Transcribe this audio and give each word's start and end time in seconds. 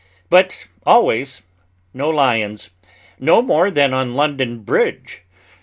But 0.31 0.65
always 0.83 1.43
no 1.93 2.09
lions, 2.09 2.71
no 3.19 3.39
more 3.39 3.69
than 3.69 3.93
on 3.93 4.15
London 4.15 4.61
Bridge. 4.63 5.21